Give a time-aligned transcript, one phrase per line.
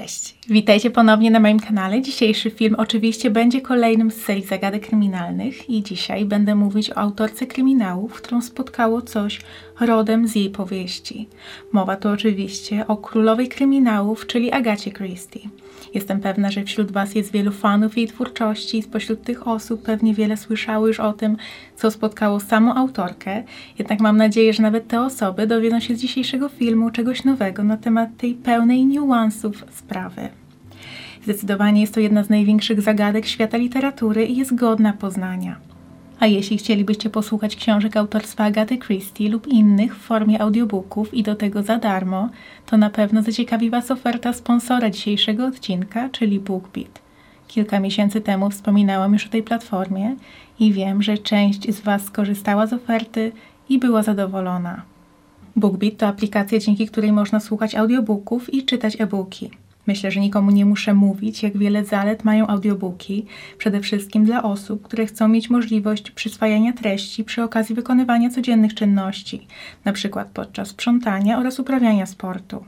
[0.00, 2.02] Cześć, witajcie ponownie na moim kanale.
[2.02, 7.46] Dzisiejszy film oczywiście będzie kolejnym z serii zagadek kryminalnych i dzisiaj będę mówić o autorce
[7.46, 9.40] kryminałów, którą spotkało coś
[9.80, 11.28] rodem z jej powieści.
[11.72, 15.40] Mowa tu oczywiście o królowej kryminałów, czyli Agacie Christie.
[15.94, 20.14] Jestem pewna, że wśród Was jest wielu fanów jej twórczości i spośród tych osób pewnie
[20.14, 21.36] wiele słyszało już o tym,
[21.76, 23.42] co spotkało samą autorkę.
[23.78, 27.76] Jednak mam nadzieję, że nawet te osoby dowiedzą się z dzisiejszego filmu czegoś nowego na
[27.76, 30.39] temat tej pełnej niuansów sprawy.
[31.22, 35.56] Zdecydowanie jest to jedna z największych zagadek świata literatury i jest godna poznania.
[36.20, 41.34] A jeśli chcielibyście posłuchać książek autorstwa Agaty Christie lub innych w formie audiobooków i do
[41.34, 42.28] tego za darmo,
[42.66, 47.00] to na pewno zaciekawi Was oferta sponsora dzisiejszego odcinka, czyli BookBeat.
[47.48, 50.16] Kilka miesięcy temu wspominałam już o tej platformie
[50.60, 53.32] i wiem, że część z Was skorzystała z oferty
[53.68, 54.82] i była zadowolona.
[55.56, 59.50] BookBeat to aplikacja, dzięki której można słuchać audiobooków i czytać e-booki.
[59.90, 63.26] Myślę, że nikomu nie muszę mówić, jak wiele zalet mają audiobooki,
[63.58, 69.46] przede wszystkim dla osób, które chcą mieć możliwość przyswajania treści przy okazji wykonywania codziennych czynności,
[69.84, 70.24] np.
[70.34, 72.64] podczas sprzątania oraz uprawiania sportu.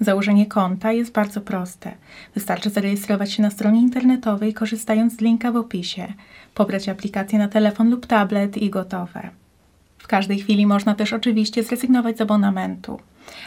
[0.00, 1.94] Założenie konta jest bardzo proste.
[2.34, 6.12] Wystarczy zarejestrować się na stronie internetowej korzystając z linka w opisie,
[6.54, 9.30] pobrać aplikację na telefon lub tablet i gotowe.
[9.98, 13.00] W każdej chwili można też oczywiście zrezygnować z abonamentu.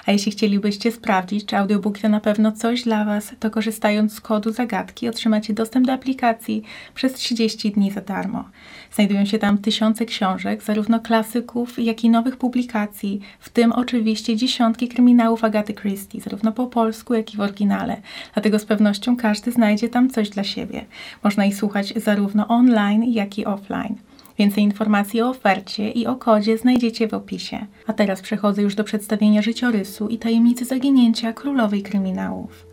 [0.05, 4.21] A jeśli chcielibyście sprawdzić, czy audiobook to na pewno coś dla Was, to korzystając z
[4.21, 6.63] kodu zagadki otrzymacie dostęp do aplikacji
[6.95, 8.43] przez 30 dni za darmo.
[8.91, 14.87] Znajdują się tam tysiące książek, zarówno klasyków, jak i nowych publikacji, w tym oczywiście dziesiątki
[14.87, 18.01] kryminałów Agaty Christie, zarówno po polsku, jak i w oryginale.
[18.33, 20.85] Dlatego z pewnością każdy znajdzie tam coś dla siebie.
[21.23, 23.95] Można ich słuchać zarówno online, jak i offline.
[24.37, 27.65] Więcej informacji o ofercie i o kodzie znajdziecie w opisie.
[27.87, 32.67] A teraz przechodzę już do przedstawienia życiorysu i tajemnicy zaginięcia królowej kryminałów.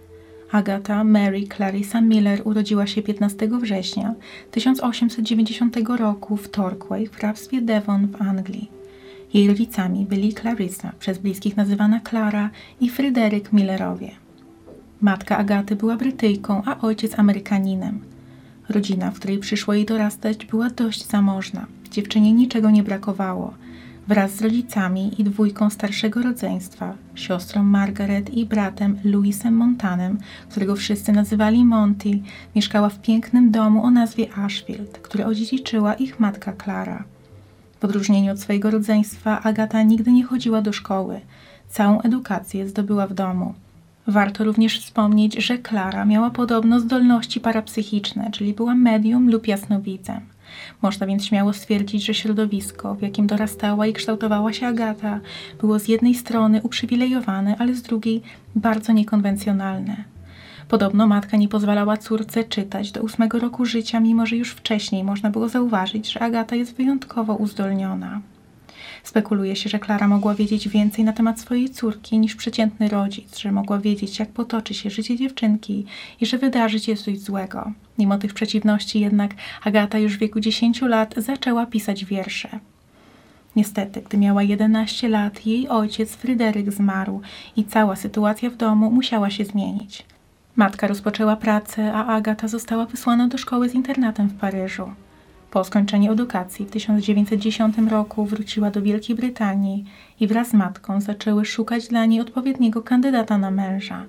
[0.52, 4.14] Agata Mary Clarissa Miller urodziła się 15 września
[4.50, 8.70] 1890 roku w Torquay w hrabstwie Devon w Anglii.
[9.34, 12.50] Jej rodzicami byli Clarissa, przez bliskich nazywana Clara,
[12.80, 14.10] i Fryderyk Millerowie.
[15.00, 18.13] Matka Agaty była Brytyjką, a ojciec Amerykaninem.
[18.68, 21.66] Rodzina, w której przyszło jej dorastać, była dość zamożna.
[21.90, 23.54] Dziewczynie niczego nie brakowało.
[24.08, 30.18] Wraz z rodzicami i dwójką starszego rodzeństwa, siostrą Margaret i bratem Louisem Montanem,
[30.50, 32.18] którego wszyscy nazywali Monty,
[32.56, 37.04] mieszkała w pięknym domu o nazwie Ashfield, który odziedziczyła ich matka Clara.
[37.80, 41.20] W odróżnieniu od swojego rodzeństwa, Agata nigdy nie chodziła do szkoły.
[41.68, 43.54] Całą edukację zdobyła w domu.
[44.06, 50.20] Warto również wspomnieć, że Klara miała podobno zdolności parapsychiczne, czyli była medium lub jasnowidzem.
[50.82, 55.20] Można więc śmiało stwierdzić, że środowisko, w jakim dorastała i kształtowała się Agata,
[55.60, 58.22] było z jednej strony uprzywilejowane, ale z drugiej
[58.54, 60.04] bardzo niekonwencjonalne.
[60.68, 65.30] Podobno matka nie pozwalała córce czytać do ósmego roku życia, mimo że już wcześniej można
[65.30, 68.20] było zauważyć, że Agata jest wyjątkowo uzdolniona.
[69.04, 73.52] Spekuluje się, że Klara mogła wiedzieć więcej na temat swojej córki niż przeciętny rodzic, że
[73.52, 75.86] mogła wiedzieć, jak potoczy się życie dziewczynki
[76.20, 77.72] i że wydarzy się coś złego.
[77.98, 82.48] Mimo tych przeciwności jednak Agata już w wieku 10 lat zaczęła pisać wiersze.
[83.56, 87.20] Niestety, gdy miała 11 lat, jej ojciec Fryderyk zmarł
[87.56, 90.04] i cała sytuacja w domu musiała się zmienić.
[90.56, 94.90] Matka rozpoczęła pracę, a Agata została wysłana do szkoły z internatem w Paryżu.
[95.54, 99.84] Po skończeniu edukacji w 1910 roku wróciła do Wielkiej Brytanii
[100.20, 104.06] i wraz z matką zaczęły szukać dla niej odpowiedniego kandydata na męża.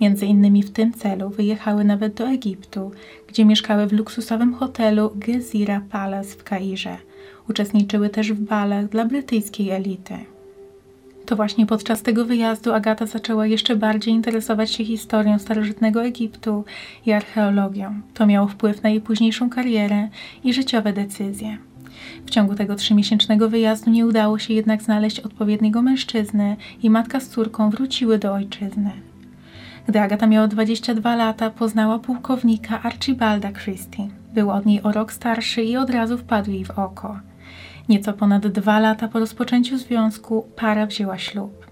[0.00, 2.90] Między innymi w tym celu wyjechały nawet do Egiptu,
[3.28, 6.96] gdzie mieszkały w luksusowym hotelu Gezira Palace w Kairze.
[7.48, 10.35] Uczestniczyły też w balach dla brytyjskiej elity.
[11.26, 16.64] To właśnie podczas tego wyjazdu Agata zaczęła jeszcze bardziej interesować się historią starożytnego Egiptu
[17.06, 18.00] i archeologią.
[18.14, 20.08] To miało wpływ na jej późniejszą karierę
[20.44, 21.58] i życiowe decyzje.
[22.26, 27.28] W ciągu tego trzymiesięcznego wyjazdu nie udało się jednak znaleźć odpowiedniego mężczyzny i matka z
[27.28, 28.90] córką wróciły do ojczyzny.
[29.88, 34.08] Gdy Agata miała 22 lata, poznała pułkownika Archibalda Christie.
[34.34, 37.20] Był od niej o rok starszy i od razu wpadł jej w oko.
[37.88, 41.66] Nieco ponad dwa lata po rozpoczęciu związku para wzięła ślub.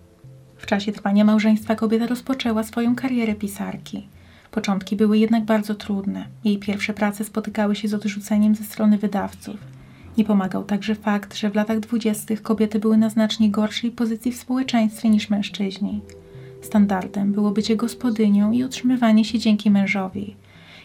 [0.56, 4.08] W czasie trwania małżeństwa kobieta rozpoczęła swoją karierę pisarki.
[4.50, 6.24] Początki były jednak bardzo trudne.
[6.44, 9.56] Jej pierwsze prace spotykały się z odrzuceniem ze strony wydawców.
[10.18, 14.36] Nie pomagał także fakt, że w latach dwudziestych kobiety były na znacznie gorszej pozycji w
[14.36, 16.00] społeczeństwie niż mężczyźni.
[16.62, 20.36] Standardem było bycie gospodynią i utrzymywanie się dzięki mężowi.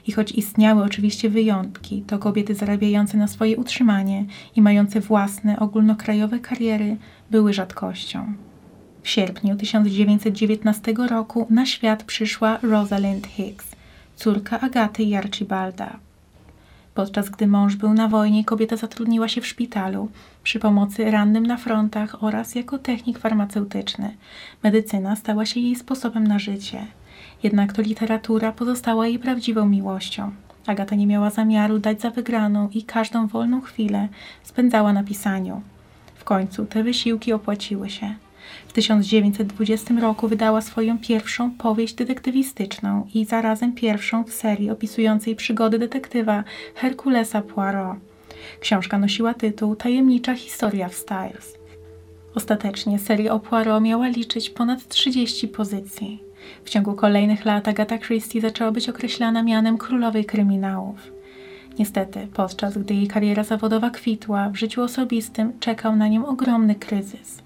[0.10, 4.26] I choć istniały oczywiście wyjątki, to kobiety zarabiające na swoje utrzymanie
[4.56, 6.98] i mające własne ogólnokrajowe kariery
[7.32, 8.34] były rzadkością.
[9.04, 13.76] W sierpniu 1919 roku na świat przyszła Rosalind Hicks,
[14.16, 16.00] córka Agaty i Archibalda.
[16.94, 20.10] Podczas gdy mąż był na wojnie, kobieta zatrudniła się w szpitalu
[20.44, 24.16] przy pomocy rannym na frontach oraz jako technik farmaceutyczny.
[24.64, 26.88] Medycyna stała się jej sposobem na życie.
[27.44, 30.32] Jednak to literatura pozostała jej prawdziwą miłością.
[30.66, 34.08] Agata nie miała zamiaru dać za wygraną i każdą wolną chwilę
[34.44, 35.62] spędzała na pisaniu.
[36.16, 38.16] W końcu te wysiłki opłaciły się.
[38.68, 45.80] W 1920 roku wydała swoją pierwszą powieść detektywistyczną i zarazem pierwszą w serii opisującej przygody
[45.80, 46.44] detektywa
[46.76, 47.98] Herkulesa Poirot.
[48.60, 51.58] Książka nosiła tytuł Tajemnicza historia w Styles.
[52.36, 56.29] Ostatecznie seria o Poirot miała liczyć ponad 30 pozycji.
[56.66, 61.12] W ciągu kolejnych lat Agatha Christie zaczęła być określana mianem królowej kryminałów.
[61.80, 67.42] Niestety, podczas gdy jej kariera zawodowa kwitła, w życiu osobistym czekał na nią ogromny kryzys.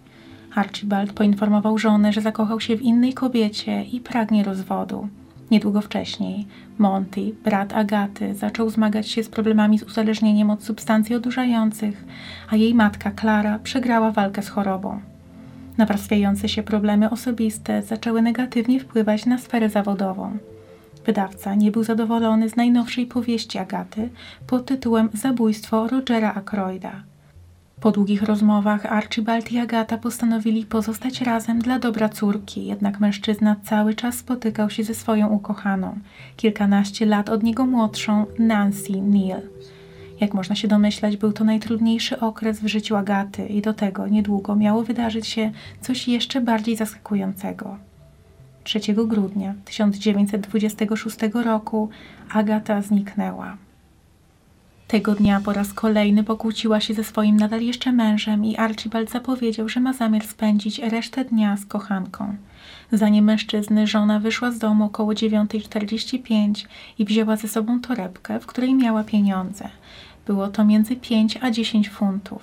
[0.56, 5.08] Archibald poinformował żonę, że zakochał się w innej kobiecie i pragnie rozwodu.
[5.52, 6.48] Niedługo wcześniej
[6.78, 12.06] Monty, brat Agaty, zaczął zmagać się z problemami z uzależnieniem od substancji odurzających,
[12.50, 15.13] a jej matka Klara przegrała walkę z chorobą.
[15.78, 20.38] Nawarstwiające się problemy osobiste zaczęły negatywnie wpływać na sferę zawodową.
[21.06, 24.10] Wydawca nie był zadowolony z najnowszej powieści Agaty
[24.48, 27.04] pod tytułem Zabójstwo Rogera Ackroyda.
[27.80, 33.94] Po długich rozmowach Archibald i Agata postanowili pozostać razem dla dobra córki, jednak mężczyzna cały
[33.94, 36.00] czas spotykał się ze swoją ukochaną,
[36.38, 39.42] kilkanaście lat od niego młodszą Nancy Neal.
[40.24, 44.56] Jak można się domyślać, był to najtrudniejszy okres w życiu Agaty i do tego niedługo
[44.56, 47.78] miało wydarzyć się coś jeszcze bardziej zaskakującego.
[48.64, 51.90] 3 grudnia 1926 roku
[52.34, 53.58] Agata zniknęła.
[54.88, 59.70] Tego dnia po raz kolejny pokłóciła się ze swoim nadal jeszcze mężem i Archibald zapowiedział,
[59.70, 62.36] że ma zamiar spędzić resztę dnia z kochanką.
[62.92, 66.66] Zanim mężczyzny, żona wyszła z domu około 9.45
[67.00, 69.70] i wzięła ze sobą torebkę, w której miała pieniądze.
[70.26, 72.42] Było to między 5 a 10 funtów.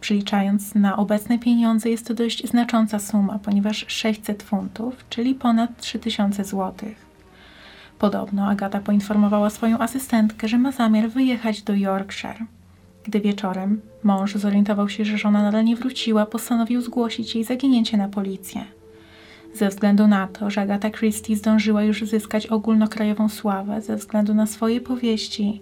[0.00, 6.44] Przeliczając na obecne pieniądze jest to dość znacząca suma, ponieważ 600 funtów, czyli ponad 3000
[6.44, 7.06] złotych.
[7.98, 12.46] Podobno Agata poinformowała swoją asystentkę, że ma zamiar wyjechać do Yorkshire.
[13.04, 18.08] Gdy wieczorem mąż zorientował się, że żona nadal nie wróciła, postanowił zgłosić jej zaginięcie na
[18.08, 18.64] policję.
[19.56, 24.46] Ze względu na to, że Agata Christie zdążyła już zyskać ogólnokrajową sławę ze względu na
[24.46, 25.60] swoje powieści,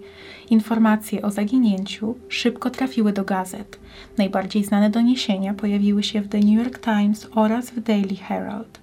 [0.50, 3.78] informacje o zaginięciu szybko trafiły do gazet.
[4.18, 8.80] Najbardziej znane doniesienia pojawiły się w The New York Times oraz w Daily Herald.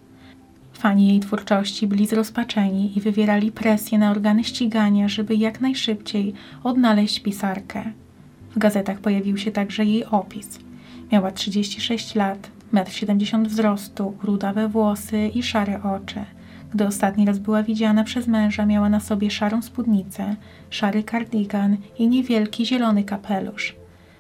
[0.74, 7.20] Fani jej twórczości byli zrozpaczeni i wywierali presję na organy ścigania, żeby jak najszybciej odnaleźć
[7.20, 7.84] pisarkę.
[8.56, 10.60] W gazetach pojawił się także jej opis.
[11.12, 16.26] Miała 36 lat, 1,70 m wzrostu, rudawe włosy i szare oczy.
[16.74, 20.36] Gdy ostatni raz była widziana przez męża, miała na sobie szarą spódnicę,
[20.70, 23.76] szary kardigan i niewielki zielony kapelusz.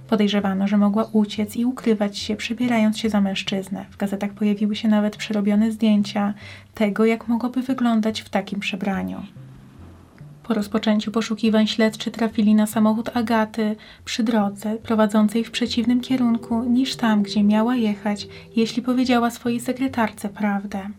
[0.07, 3.86] Podejrzewano, że mogła uciec i ukrywać się, przebierając się za mężczyznę.
[3.92, 6.33] W gazetach pojawiły się nawet przerobione zdjęcia
[6.74, 9.22] tego, jak mogłoby wyglądać w takim przebraniu.
[10.51, 16.96] Po rozpoczęciu poszukiwań śledczy trafili na samochód Agaty przy drodze prowadzącej w przeciwnym kierunku niż
[16.96, 20.89] tam, gdzie miała jechać, jeśli powiedziała swojej sekretarce prawdę.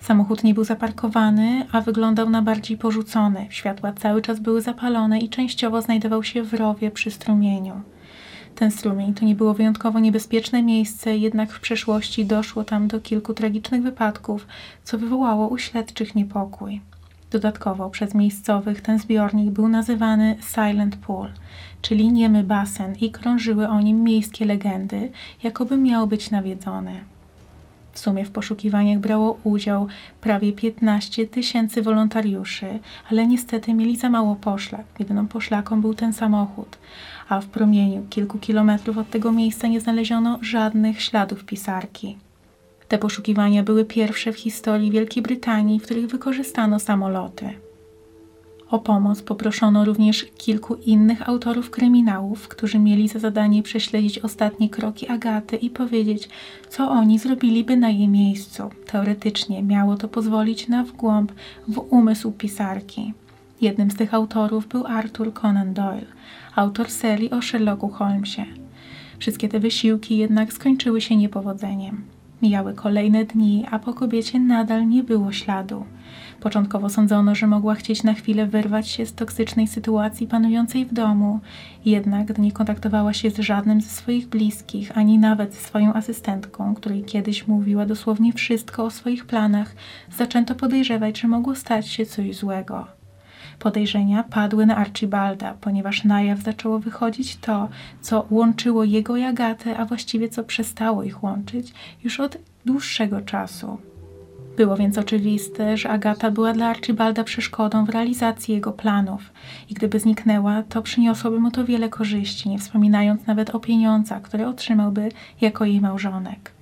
[0.00, 3.46] Samochód nie był zaparkowany, a wyglądał na bardziej porzucony.
[3.50, 7.80] Światła cały czas były zapalone i częściowo znajdował się w rowie przy strumieniu.
[8.54, 13.34] Ten strumień to nie było wyjątkowo niebezpieczne miejsce, jednak w przeszłości doszło tam do kilku
[13.34, 14.46] tragicznych wypadków,
[14.84, 16.80] co wywołało u śledczych niepokój.
[17.36, 21.28] Dodatkowo przez miejscowych ten zbiornik był nazywany Silent Pool,
[21.82, 25.10] czyli niemy basen i krążyły o nim miejskie legendy,
[25.42, 27.00] jakoby miał być nawiedzony.
[27.92, 29.86] W sumie w poszukiwaniach brało udział
[30.20, 32.78] prawie 15 tysięcy wolontariuszy,
[33.10, 34.84] ale niestety mieli za mało poszlak.
[34.98, 36.78] Jedyną poszlaką był ten samochód,
[37.28, 42.16] a w promieniu kilku kilometrów od tego miejsca nie znaleziono żadnych śladów pisarki.
[42.88, 47.50] Te poszukiwania były pierwsze w historii Wielkiej Brytanii, w których wykorzystano samoloty.
[48.70, 55.08] O pomoc poproszono również kilku innych autorów kryminałów, którzy mieli za zadanie prześledzić ostatnie kroki
[55.08, 56.28] Agaty i powiedzieć,
[56.68, 58.62] co oni zrobiliby na jej miejscu.
[58.86, 61.32] Teoretycznie miało to pozwolić na wgłąb
[61.68, 63.12] w umysł pisarki.
[63.60, 66.06] Jednym z tych autorów był Arthur Conan Doyle,
[66.54, 68.46] autor serii o Sherlocku Holmesie.
[69.18, 72.15] Wszystkie te wysiłki jednak skończyły się niepowodzeniem.
[72.42, 75.84] Mijały kolejne dni, a po kobiecie nadal nie było śladu.
[76.40, 81.40] Początkowo sądzono, że mogła chcieć na chwilę wyrwać się z toksycznej sytuacji panującej w domu,
[81.84, 86.74] jednak gdy nie kontaktowała się z żadnym ze swoich bliskich, ani nawet ze swoją asystentką,
[86.74, 89.74] której kiedyś mówiła dosłownie wszystko o swoich planach,
[90.16, 92.95] zaczęto podejrzewać, że mogło stać się coś złego.
[93.58, 97.68] Podejrzenia padły na Archibalda, ponieważ na jaw zaczęło wychodzić to,
[98.00, 101.72] co łączyło jego i Agatę, a właściwie co przestało ich łączyć
[102.04, 103.78] już od dłuższego czasu.
[104.56, 109.32] Było więc oczywiste, że Agata była dla Archibalda przeszkodą w realizacji jego planów
[109.70, 114.48] i gdyby zniknęła, to przyniosłoby mu to wiele korzyści, nie wspominając nawet o pieniądzach, które
[114.48, 115.08] otrzymałby
[115.40, 116.52] jako jej małżonek.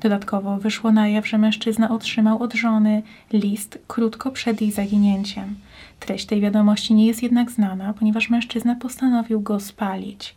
[0.00, 5.54] Dodatkowo wyszło na jaw, że mężczyzna otrzymał od żony list krótko przed jej zaginięciem.
[6.06, 10.34] Treść tej wiadomości nie jest jednak znana, ponieważ mężczyzna postanowił go spalić.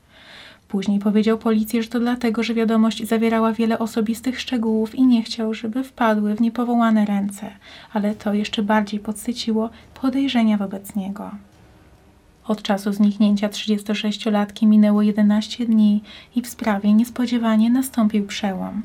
[0.67, 5.53] Później powiedział policji, że to dlatego, że wiadomość zawierała wiele osobistych szczegółów i nie chciał,
[5.53, 7.51] żeby wpadły w niepowołane ręce,
[7.93, 9.69] ale to jeszcze bardziej podsyciło
[10.01, 11.31] podejrzenia wobec niego.
[12.47, 16.01] Od czasu zniknięcia 36-latki minęło 11 dni
[16.35, 18.81] i w sprawie niespodziewanie nastąpił przełom.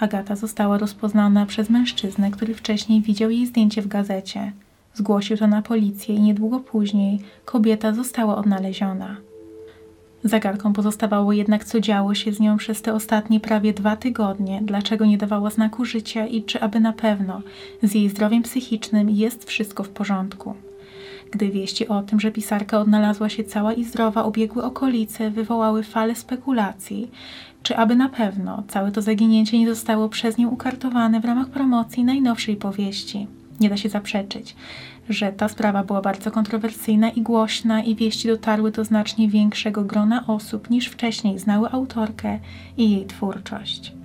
[0.00, 4.52] Agata została rozpoznana przez mężczyznę, który wcześniej widział jej zdjęcie w gazecie.
[4.94, 9.16] Zgłosił to na policję i niedługo później kobieta została odnaleziona.
[10.24, 15.06] Zagadką pozostawało jednak, co działo się z nią przez te ostatnie prawie dwa tygodnie, dlaczego
[15.06, 17.42] nie dawała znaku życia i czy aby na pewno
[17.82, 20.54] z jej zdrowiem psychicznym jest wszystko w porządku.
[21.30, 26.14] Gdy wieści o tym, że pisarka odnalazła się cała i zdrowa, obiegły okolice, wywołały falę
[26.14, 27.10] spekulacji,
[27.62, 32.04] czy aby na pewno całe to zaginięcie nie zostało przez nią ukartowane w ramach promocji
[32.04, 33.26] najnowszej powieści.
[33.62, 34.56] Nie da się zaprzeczyć,
[35.08, 40.26] że ta sprawa była bardzo kontrowersyjna i głośna i wieści dotarły do znacznie większego grona
[40.26, 42.38] osób niż wcześniej znały autorkę
[42.76, 44.01] i jej twórczość.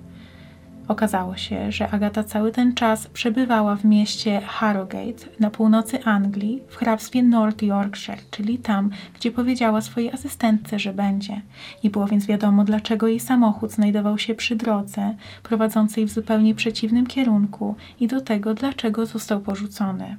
[0.88, 6.76] Okazało się, że Agata cały ten czas przebywała w mieście Harrogate na północy Anglii, w
[6.76, 11.40] hrabstwie North Yorkshire, czyli tam, gdzie powiedziała swojej asystentce, że będzie.
[11.84, 17.06] Nie było więc wiadomo, dlaczego jej samochód znajdował się przy drodze, prowadzącej w zupełnie przeciwnym
[17.06, 20.16] kierunku i do tego, dlaczego został porzucony.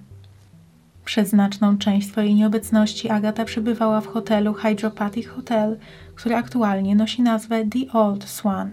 [1.05, 5.77] Przez znaczną część swojej nieobecności Agata przebywała w hotelu Hydropathic Hotel,
[6.15, 8.69] który aktualnie nosi nazwę The Old Swan.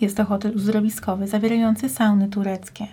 [0.00, 2.86] Jest to hotel uzdrowiskowy zawierający sauny tureckie.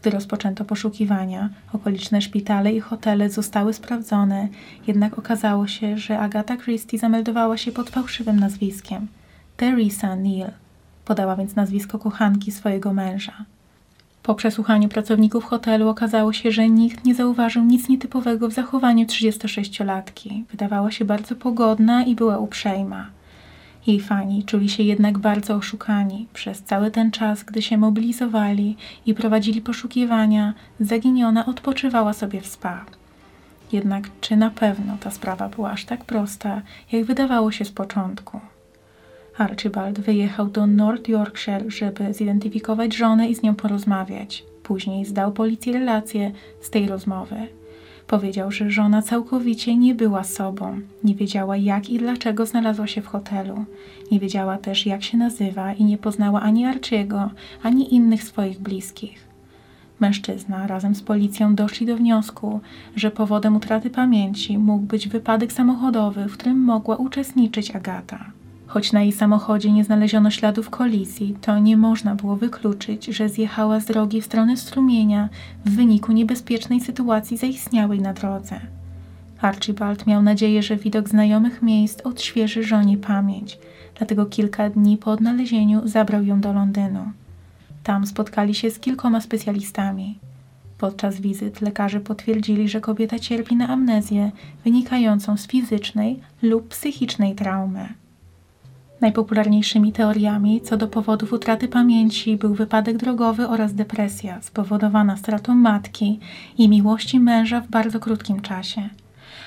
[0.00, 4.48] Gdy rozpoczęto poszukiwania, okoliczne szpitale i hotele zostały sprawdzone,
[4.86, 9.06] jednak okazało się, że Agata Christie zameldowała się pod fałszywym nazwiskiem
[9.56, 10.50] Teresa Neal.
[11.04, 13.44] Podała więc nazwisko kochanki swojego męża.
[14.22, 20.44] Po przesłuchaniu pracowników hotelu okazało się, że nikt nie zauważył nic nietypowego w zachowaniu 36-latki.
[20.50, 23.06] Wydawała się bardzo pogodna i była uprzejma.
[23.86, 26.26] Jej fani czuli się jednak bardzo oszukani.
[26.32, 32.84] Przez cały ten czas, gdy się mobilizowali i prowadzili poszukiwania, zaginiona odpoczywała sobie w spa.
[33.72, 36.62] Jednak czy na pewno ta sprawa była aż tak prosta,
[36.92, 38.40] jak wydawało się z początku?
[39.38, 44.44] Archibald wyjechał do North Yorkshire, żeby zidentyfikować żonę i z nią porozmawiać.
[44.62, 47.36] Później zdał policji relację z tej rozmowy.
[48.12, 53.06] Powiedział, że żona całkowicie nie była sobą, nie wiedziała jak i dlaczego znalazła się w
[53.06, 53.64] hotelu,
[54.10, 57.30] nie wiedziała też jak się nazywa i nie poznała ani Archiego,
[57.62, 59.24] ani innych swoich bliskich.
[60.00, 62.60] Mężczyzna razem z policją doszli do wniosku,
[62.96, 68.41] że powodem utraty pamięci mógł być wypadek samochodowy, w którym mogła uczestniczyć Agata.
[68.72, 73.80] Choć na jej samochodzie nie znaleziono śladów kolizji, to nie można było wykluczyć, że zjechała
[73.80, 75.28] z drogi w stronę strumienia
[75.64, 78.60] w wyniku niebezpiecznej sytuacji zaistniałej na drodze.
[79.40, 83.58] Archibald miał nadzieję, że widok znajomych miejsc odświeży żonie pamięć,
[83.98, 87.12] dlatego kilka dni po odnalezieniu zabrał ją do Londynu.
[87.82, 90.18] Tam spotkali się z kilkoma specjalistami.
[90.78, 94.30] Podczas wizyt lekarze potwierdzili, że kobieta cierpi na amnezję
[94.64, 98.01] wynikającą z fizycznej lub psychicznej traumy.
[99.02, 106.20] Najpopularniejszymi teoriami co do powodów utraty pamięci był wypadek drogowy oraz depresja spowodowana stratą matki
[106.58, 108.88] i miłości męża w bardzo krótkim czasie.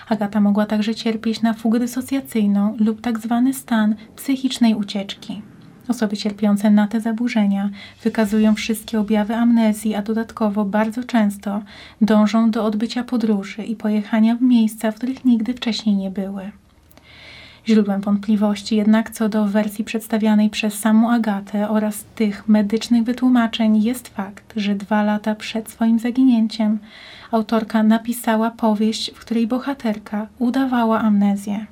[0.10, 5.42] Agata mogła także cierpieć na fugę dysocjacyjną lub tak zwany stan psychicznej ucieczki.
[5.88, 7.70] Osoby cierpiące na te zaburzenia
[8.04, 11.62] wykazują wszystkie objawy amnezji, a dodatkowo bardzo często
[12.02, 16.52] dążą do odbycia podróży i pojechania w miejsca, w których nigdy wcześniej nie były.
[17.68, 24.08] Źródłem wątpliwości jednak co do wersji przedstawianej przez samą Agatę oraz tych medycznych wytłumaczeń jest
[24.08, 26.80] fakt, że dwa lata przed swoim zaginięciem
[27.32, 31.66] autorka napisała powieść, w której bohaterka udawała amnezję.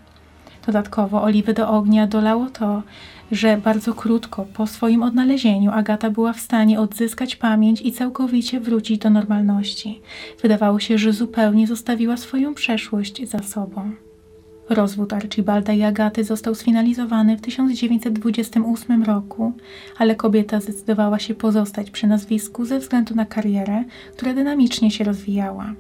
[0.66, 2.84] Dodatkowo oliwy do ognia dolało to,
[3.32, 8.98] że bardzo krótko po swoim odnalezieniu Agata była w stanie odzyskać pamięć i całkowicie wrócić
[8.98, 10.02] do normalności.
[10.42, 13.92] Wydawało się, że zupełnie zostawiła swoją przeszłość za sobą.
[14.70, 19.54] Rozwód Archibalda i Agaty został sfinalizowany w 1928 roku,
[19.98, 23.84] ale kobieta zdecydowała się pozostać przy nazwisku ze względu na karierę,
[24.16, 25.74] która dynamicznie się rozwijała.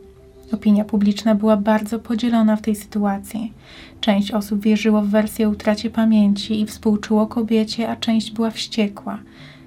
[0.52, 3.54] Opinia publiczna była bardzo podzielona w tej sytuacji.
[4.02, 9.20] Część osób wierzyło w wersję utracie pamięci i współczuło kobiecie, a część była wściekła,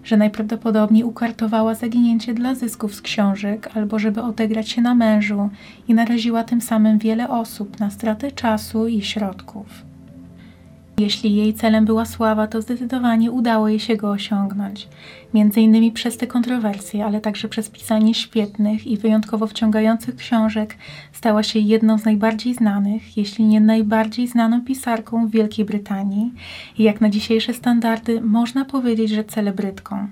[0.06, 5.50] że najprawdopodobniej ukartowała zaginięcie dla zysków z książek albo żeby odegrać się na mężu
[5.88, 9.95] i naraziła tym samym wiele osób na stratę czasu i środków.
[10.98, 14.88] Jeśli jej celem była sława, to zdecydowanie udało jej się go osiągnąć.
[15.34, 20.76] Między innymi przez te kontrowersje, ale także przez pisanie świetnych i wyjątkowo wciągających książek,
[21.12, 26.32] stała się jedną z najbardziej znanych, jeśli nie najbardziej znaną pisarką w Wielkiej Brytanii
[26.78, 30.08] i jak na dzisiejsze standardy można powiedzieć, że celebrytką.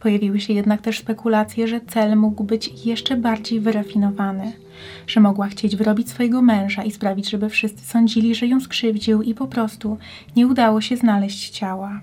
[0.00, 4.52] Pojawiły się jednak też spekulacje, że cel mógł być jeszcze bardziej wyrafinowany,
[5.06, 9.34] że mogła chcieć wyrobić swojego męża i sprawić, żeby wszyscy sądzili, że ją skrzywdził i
[9.34, 9.98] po prostu
[10.36, 12.00] nie udało się znaleźć ciała.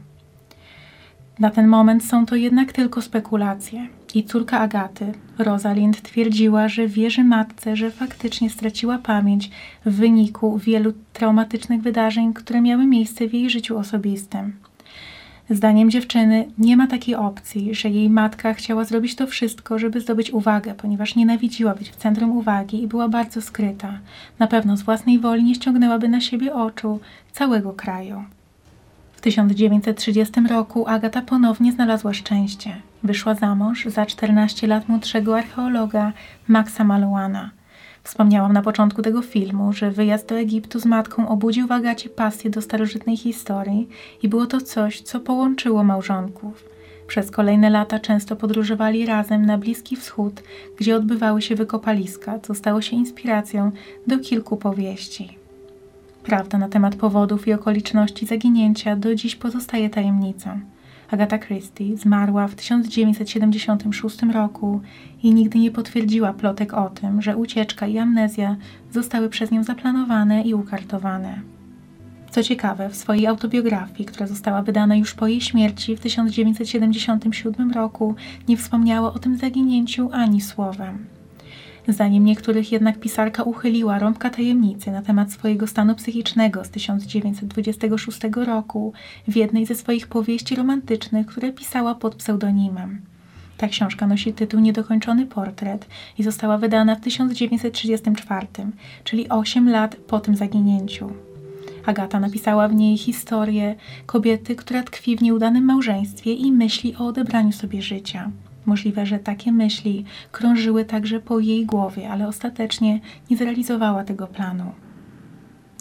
[1.40, 3.88] Na ten moment są to jednak tylko spekulacje.
[4.16, 9.50] I córka Agaty, Rosalind, twierdziła, że wierzy matce, że faktycznie straciła pamięć
[9.86, 14.54] w wyniku wielu traumatycznych wydarzeń, które miały miejsce w jej życiu osobistym.
[15.50, 20.32] Zdaniem dziewczyny nie ma takiej opcji, że jej matka chciała zrobić to wszystko, żeby zdobyć
[20.32, 24.00] uwagę, ponieważ nienawidziła być w centrum uwagi i była bardzo skryta.
[24.40, 27.00] Na pewno z własnej woli nie ściągnęłaby na siebie oczu
[27.32, 28.24] całego kraju.
[29.14, 32.76] W 1930 roku Agata ponownie znalazła szczęście.
[33.04, 36.14] Wyszła za mąż za 14 lat młodszego archeologa
[36.48, 37.50] Maxa Malouana–
[38.04, 42.50] Wspomniałam na początku tego filmu, że wyjazd do Egiptu z matką obudził w Agacie pasję
[42.50, 43.88] do starożytnej historii
[44.24, 46.64] i było to coś, co połączyło małżonków.
[47.08, 50.44] Przez kolejne lata często podróżowali razem na Bliski Wschód,
[50.78, 53.72] gdzie odbywały się wykopaliska, co stało się inspiracją
[54.08, 55.38] do kilku powieści.
[56.24, 60.60] Prawda na temat powodów i okoliczności zaginięcia do dziś pozostaje tajemnicą.
[61.14, 64.82] Agatha Christie zmarła w 1976 roku
[65.24, 68.56] i nigdy nie potwierdziła plotek o tym, że ucieczka i amnezja
[68.92, 71.42] zostały przez nią zaplanowane i ukartowane.
[72.32, 78.16] Co ciekawe, w swojej autobiografii, która została wydana już po jej śmierci w 1977 roku,
[78.48, 81.06] nie wspomniała o tym zaginięciu ani słowem.
[81.88, 88.94] Zdaniem niektórych jednak pisarka uchyliła rąbka tajemnicy na temat swojego stanu psychicznego z 1926 roku
[89.28, 93.02] w jednej ze swoich powieści romantycznych, które pisała pod pseudonimem.
[93.58, 98.48] Ta książka nosi tytuł Niedokończony portret i została wydana w 1934,
[99.04, 101.12] czyli 8 lat po tym zaginięciu.
[101.86, 107.52] Agata napisała w niej historię kobiety, która tkwi w nieudanym małżeństwie i myśli o odebraniu
[107.52, 108.32] sobie życia.
[108.66, 113.00] Możliwe, że takie myśli krążyły także po jej głowie, ale ostatecznie
[113.30, 114.72] nie zrealizowała tego planu.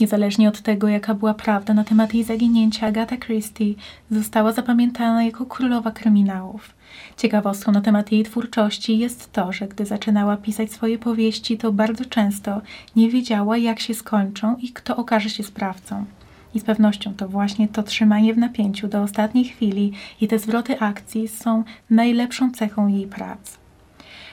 [0.01, 3.75] Niezależnie od tego, jaka była prawda na temat jej zaginięcia, Agatha Christie
[4.11, 6.75] została zapamiętana jako królowa kryminałów.
[7.17, 12.05] Ciekawostką na temat jej twórczości jest to, że gdy zaczynała pisać swoje powieści, to bardzo
[12.05, 12.61] często
[12.97, 16.05] nie wiedziała, jak się skończą i kto okaże się sprawcą.
[16.55, 20.81] I z pewnością to właśnie to trzymanie w napięciu do ostatniej chwili i te zwroty
[20.81, 23.63] akcji są najlepszą cechą jej prac.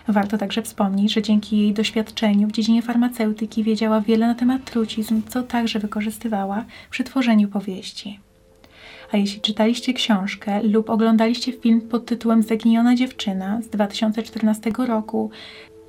[0.07, 5.21] Warto także wspomnieć, że dzięki jej doświadczeniu w dziedzinie farmaceutyki wiedziała wiele na temat trucizn,
[5.27, 8.19] co także wykorzystywała przy tworzeniu powieści.
[9.11, 15.31] A jeśli czytaliście książkę lub oglądaliście film pod tytułem Zaginiona dziewczyna z 2014 roku,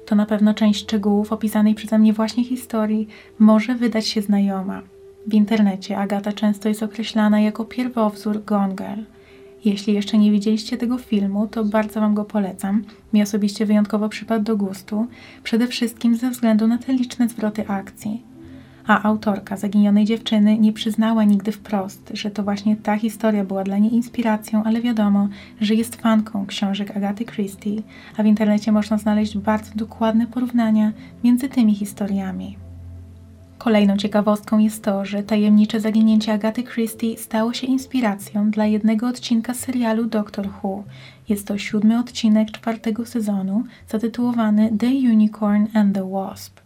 [0.07, 4.83] to na pewno część szczegółów opisanej przeze mnie właśnie historii może wydać się znajoma.
[5.27, 9.03] W internecie Agata często jest określana jako pierwowzór Gone Girl.
[9.65, 12.83] Jeśli jeszcze nie widzieliście tego filmu, to bardzo Wam go polecam.
[13.13, 15.07] Mi osobiście wyjątkowo przypadł do gustu,
[15.43, 18.23] przede wszystkim ze względu na te liczne zwroty akcji.
[18.87, 23.79] A autorka zaginionej dziewczyny nie przyznała nigdy wprost, że to właśnie ta historia była dla
[23.79, 25.29] niej inspiracją, ale wiadomo,
[25.61, 27.83] że jest fanką książek Agaty Christie,
[28.17, 30.93] a w internecie można znaleźć bardzo dokładne porównania
[31.25, 32.70] między tymi historiami.
[33.61, 39.55] Kolejną ciekawostką jest to, że tajemnicze zaginięcie Agaty Christie stało się inspiracją dla jednego odcinka
[39.55, 40.85] serialu Doctor Who.
[41.29, 46.61] Jest to siódmy odcinek czwartego sezonu, zatytułowany The Unicorn and the Wasp.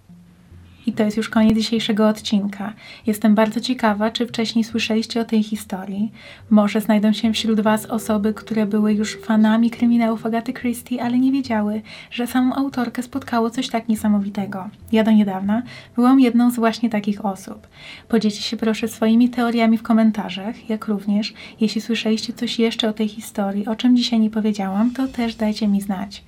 [0.87, 2.73] I to jest już koniec dzisiejszego odcinka.
[3.07, 6.13] Jestem bardzo ciekawa, czy wcześniej słyszeliście o tej historii.
[6.51, 11.33] Może znajdą się wśród Was osoby, które były już fanami kryminałów Agaty Christie, ale nie
[11.33, 14.69] wiedziały, że samą autorkę spotkało coś tak niesamowitego.
[14.93, 15.63] Ja do niedawna
[15.95, 17.67] byłam jedną z właśnie takich osób.
[18.09, 23.09] Podzielcie się proszę swoimi teoriami w komentarzach, jak również, jeśli słyszeliście coś jeszcze o tej
[23.09, 26.25] historii, o czym dzisiaj nie powiedziałam, to też dajcie mi znać.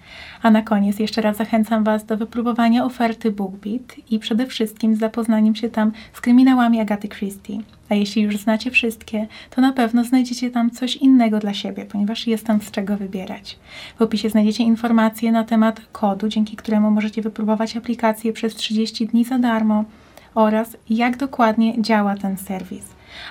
[0.46, 4.98] A na koniec jeszcze raz zachęcam Was do wypróbowania oferty BookBeat i przede wszystkim z
[4.98, 7.58] zapoznaniem się tam z kryminałami Agaty Christie.
[7.88, 12.26] A jeśli już znacie wszystkie, to na pewno znajdziecie tam coś innego dla siebie, ponieważ
[12.26, 13.58] jest tam z czego wybierać.
[13.98, 19.24] W opisie znajdziecie informacje na temat kodu, dzięki któremu możecie wypróbować aplikację przez 30 dni
[19.24, 19.84] za darmo
[20.34, 22.84] oraz jak dokładnie działa ten serwis.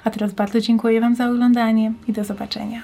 [0.03, 2.81] A teraz bardzo dziękuję Wam za oglądanie i do zobaczenia.